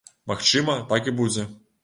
Магчыма, 0.31 0.79
так 0.93 1.11
і 1.13 1.15
будзе. 1.21 1.47